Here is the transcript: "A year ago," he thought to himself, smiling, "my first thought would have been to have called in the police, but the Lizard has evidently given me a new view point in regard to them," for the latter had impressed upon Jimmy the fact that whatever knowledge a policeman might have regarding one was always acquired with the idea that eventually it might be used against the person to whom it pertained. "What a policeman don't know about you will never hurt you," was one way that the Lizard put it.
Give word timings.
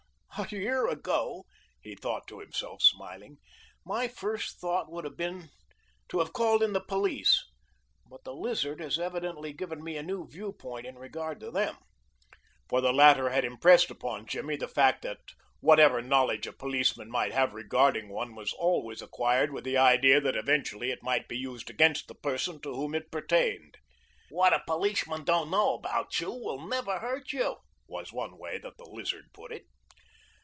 "A 0.37 0.47
year 0.55 0.87
ago," 0.89 1.43
he 1.81 1.93
thought 1.93 2.25
to 2.27 2.39
himself, 2.39 2.81
smiling, 2.81 3.37
"my 3.85 4.07
first 4.07 4.59
thought 4.59 4.89
would 4.89 5.03
have 5.03 5.17
been 5.17 5.49
to 6.09 6.17
have 6.19 6.33
called 6.33 6.63
in 6.63 6.73
the 6.73 6.81
police, 6.81 7.43
but 8.09 8.23
the 8.23 8.33
Lizard 8.33 8.79
has 8.79 8.97
evidently 8.97 9.53
given 9.53 9.83
me 9.83 9.97
a 9.97 10.01
new 10.03 10.27
view 10.27 10.51
point 10.53 10.87
in 10.87 10.97
regard 10.97 11.39
to 11.41 11.51
them," 11.51 11.75
for 12.67 12.79
the 12.81 12.93
latter 12.93 13.29
had 13.29 13.43
impressed 13.45 13.91
upon 13.91 14.25
Jimmy 14.25 14.55
the 14.55 14.67
fact 14.69 15.03
that 15.03 15.19
whatever 15.59 16.01
knowledge 16.01 16.47
a 16.47 16.53
policeman 16.53 17.11
might 17.11 17.33
have 17.33 17.53
regarding 17.53 18.09
one 18.09 18.33
was 18.33 18.51
always 18.53 19.01
acquired 19.03 19.51
with 19.51 19.63
the 19.65 19.77
idea 19.77 20.19
that 20.21 20.37
eventually 20.37 20.89
it 20.91 21.03
might 21.03 21.27
be 21.27 21.37
used 21.37 21.69
against 21.69 22.07
the 22.07 22.15
person 22.15 22.59
to 22.61 22.73
whom 22.73 22.95
it 22.95 23.11
pertained. 23.11 23.77
"What 24.29 24.53
a 24.53 24.63
policeman 24.65 25.23
don't 25.25 25.51
know 25.51 25.75
about 25.75 26.19
you 26.19 26.31
will 26.31 26.65
never 26.67 26.97
hurt 26.99 27.31
you," 27.33 27.57
was 27.87 28.11
one 28.13 28.39
way 28.39 28.57
that 28.59 28.77
the 28.77 28.89
Lizard 28.89 29.25
put 29.33 29.51
it. 29.51 29.65